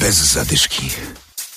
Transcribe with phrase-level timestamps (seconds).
[0.00, 0.90] Bez zadyszki.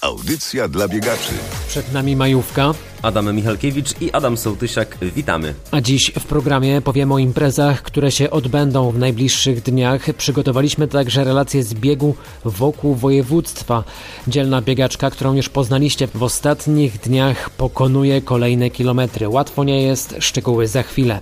[0.02, 1.34] Audycja dla biegaczy.
[1.68, 5.54] Przed nami majówka, Adam Michalkiewicz i Adam Sołtysiak, witamy.
[5.71, 10.14] a dziś w programie powiemy o imprezach, które się odbędą w najbliższych dniach.
[10.18, 12.16] Przygotowaliśmy także relacje z biegu
[12.46, 13.84] wokół województwa.
[14.27, 19.30] Dzielna biegaczka, którą już poznaliście w ostatnich dniach, pokonuje kolejne kilometry.
[19.30, 21.20] Łatwo nie jest, szczegóły za chwilę.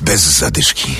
[0.00, 0.96] Bez zadyszki.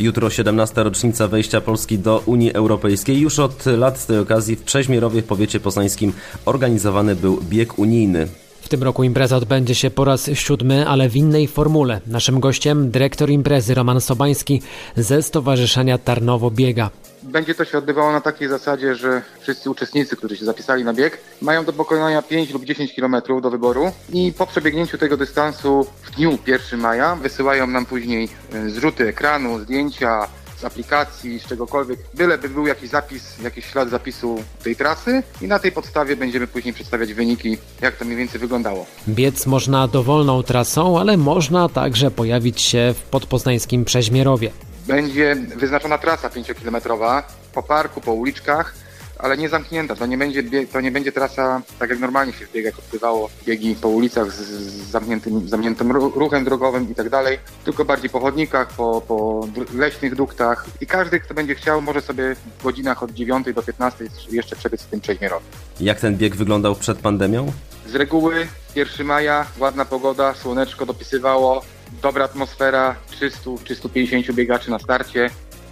[0.00, 0.82] Jutro 17.
[0.82, 3.20] rocznica wejścia Polski do Unii Europejskiej.
[3.20, 6.12] Już od lat z tej okazji w Przeźmierowie w powiecie poznańskim
[6.44, 8.28] organizowany był bieg unijny.
[8.70, 12.00] Tym roku impreza odbędzie się po raz siódmy, ale w innej formule.
[12.06, 14.62] Naszym gościem dyrektor imprezy Roman Sobański
[14.96, 16.90] ze Stowarzyszenia Tarnowo Biega.
[17.22, 21.18] Będzie to się odbywało na takiej zasadzie, że wszyscy uczestnicy, którzy się zapisali na bieg,
[21.42, 26.10] mają do pokonania 5 lub 10 km do wyboru i po przebiegnięciu tego dystansu w
[26.10, 30.26] dniu 1 maja wysyłają nam później e, zrzuty ekranu, zdjęcia
[30.60, 35.58] z aplikacji, z czegokolwiek, byleby był jakiś zapis, jakiś ślad zapisu tej trasy i na
[35.58, 38.86] tej podstawie będziemy później przedstawiać wyniki, jak to mniej więcej wyglądało.
[39.08, 44.50] Biec można dowolną trasą, ale można także pojawić się w podpoznańskim Przeźmierowie.
[44.86, 48.74] Będzie wyznaczona trasa 5-kilometrowa po parku, po uliczkach,
[49.18, 49.96] ale nie zamknięta.
[49.96, 53.74] To nie będzie, to nie będzie trasa tak jak normalnie się w biegach odbywało, biegi
[53.74, 58.20] po ulicach z, z zamkniętym, zamkniętym ru- ruchem drogowym i tak dalej, tylko bardziej po
[58.20, 63.10] chodnikach, po, po leśnych duktach i każdy, kto będzie chciał, może sobie w godzinach od
[63.10, 65.48] 9 do 15 jeszcze przebiec w tym przeźmierowym.
[65.80, 67.52] Jak ten bieg wyglądał przed pandemią?
[67.86, 71.62] Z reguły 1 maja, ładna pogoda, słoneczko dopisywało,
[72.02, 75.30] dobra atmosfera, 300-350 biegaczy na starcie.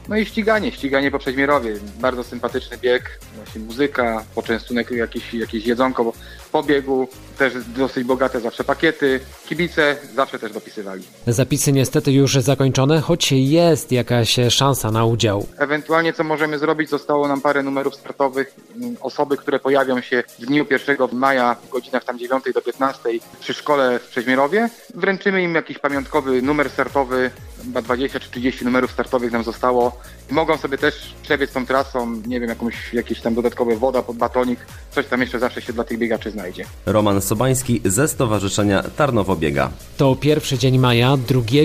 [0.08, 1.74] No i ściganie, ściganie po Przeźmierowie.
[2.00, 6.12] Bardzo sympatyczny bieg, właśnie muzyka, poczęstunek, jakieś, jakieś jedzonko bo
[6.52, 9.20] po biegu, też dosyć bogate zawsze pakiety.
[9.46, 11.02] Kibice zawsze też dopisywali.
[11.26, 15.46] Zapisy niestety już zakończone, choć jest jakaś szansa na udział.
[15.58, 18.54] Ewentualnie co możemy zrobić, zostało nam parę numerów startowych.
[19.00, 23.00] Osoby, które pojawią się w dniu 1 maja w godzinach tam 9 do 15
[23.40, 27.30] przy szkole w Przeźmierowie, wręczymy im jakiś pamiątkowy numer startowy,
[27.68, 30.00] chyba 20 czy 30 numerów startowych nam zostało.
[30.30, 34.16] I mogą sobie też przebiec tą trasą, nie wiem, jakąś, jakieś tam dodatkowe woda pod
[34.16, 34.58] batonik,
[34.90, 36.64] coś tam jeszcze zawsze się dla tych biegaczy znajdzie.
[36.86, 39.70] Roman Sobański ze Stowarzyszenia Tarnowo Biega.
[39.96, 41.16] To pierwszy dzień maja,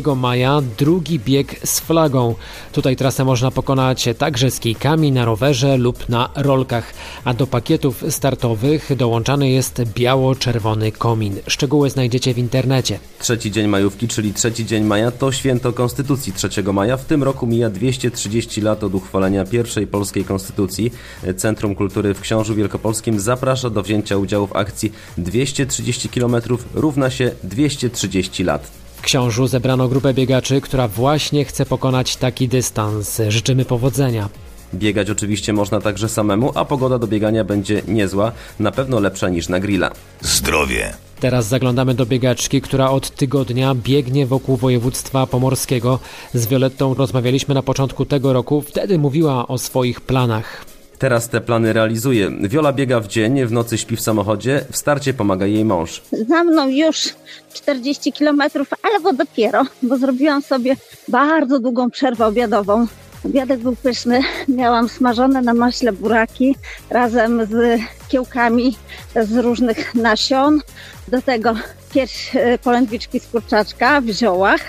[0.04, 2.36] 2 maja, drugi bieg z flagą.
[2.72, 6.94] Tutaj trasę można pokonać także z kijkami, na rowerze lub na rolkach,
[7.26, 11.40] a do pakietów startowych dołączany jest biało-czerwony komin.
[11.48, 13.00] Szczegóły znajdziecie w internecie.
[13.20, 15.93] Trzeci dzień majówki, czyli trzeci dzień maja, to święto Konstytucji
[16.34, 16.98] 3 maja.
[16.98, 20.92] W tym roku mija 230 lat od uchwalenia pierwszej polskiej konstytucji.
[21.38, 26.36] Centrum Kultury w Książu Wielkopolskim zaprasza do wzięcia udziału w akcji 230 km
[26.74, 28.72] równa się 230 lat.
[28.96, 33.22] W Książu zebrano grupę biegaczy, która właśnie chce pokonać taki dystans.
[33.30, 34.30] Życzymy powodzenia.
[34.74, 39.50] Biegać oczywiście można także samemu, a pogoda do biegania będzie niezła, na pewno lepsza niż
[39.50, 39.92] na grilla.
[40.22, 40.94] Zdrowie.
[41.24, 46.00] Teraz zaglądamy do biegaczki, która od tygodnia biegnie wokół województwa pomorskiego.
[46.34, 50.66] Z Violettą rozmawialiśmy na początku tego roku, wtedy mówiła o swoich planach.
[51.00, 52.32] Teraz te plany realizuje.
[52.42, 56.02] Wiola biega w dzień, w nocy śpi w samochodzie, w starcie pomaga jej mąż.
[56.28, 57.10] za mną już
[57.54, 60.76] 40 kilometrów, ale bo dopiero, bo zrobiłam sobie
[61.08, 62.88] bardzo długą przerwę obiadową.
[63.26, 66.56] Obiadek był pyszny, miałam smażone na maśle buraki
[66.90, 68.78] razem z kiełkami
[69.16, 70.62] z różnych nasion.
[71.08, 71.56] Do tego
[71.94, 74.62] pierś e, polędwiczki z kurczaczka w ziołach.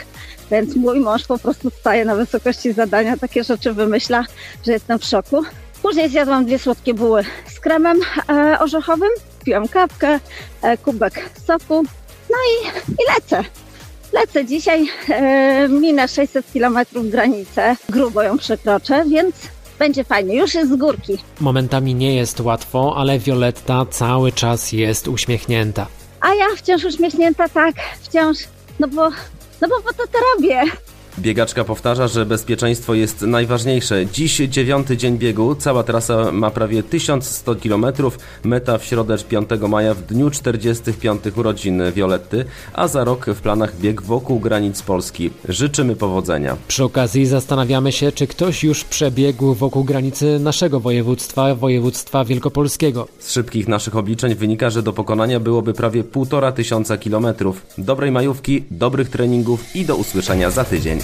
[0.50, 4.24] Więc mój mąż po prostu staje na wysokości zadania, takie rzeczy wymyśla,
[4.66, 5.42] że jestem w szoku.
[5.82, 9.10] Później zjadłam dwie słodkie buły z kremem e, orzechowym,
[9.44, 10.20] piłam kawkę,
[10.62, 11.84] e, kubek soku,
[12.30, 13.44] no i, i lecę.
[14.14, 19.34] Lecę dzisiaj, e, minę 600 km granicę, grubo ją przekroczę, więc
[19.78, 20.36] będzie fajnie.
[20.36, 21.18] Już jest z górki.
[21.40, 25.86] Momentami nie jest łatwo, ale Violetta cały czas jest uśmiechnięta.
[26.20, 28.36] A ja wciąż uśmiechnięta, tak, wciąż,
[28.80, 29.10] no bo,
[29.60, 30.62] no bo po to to robię.
[31.18, 34.06] Biegaczka powtarza, że bezpieczeństwo jest najważniejsze.
[34.06, 37.86] Dziś dziewiąty dzień biegu, cała trasa ma prawie 1100 km,
[38.44, 43.78] meta w środę 5 maja w dniu 45 urodzin Violetty, a za rok w planach
[43.80, 45.30] bieg wokół granic Polski.
[45.48, 46.56] Życzymy powodzenia.
[46.68, 53.08] Przy okazji zastanawiamy się, czy ktoś już przebiegł wokół granicy naszego województwa, województwa wielkopolskiego.
[53.18, 57.66] Z szybkich naszych obliczeń wynika, że do pokonania byłoby prawie półtora tysiąca kilometrów.
[57.78, 61.03] Dobrej majówki, dobrych treningów i do usłyszenia za tydzień.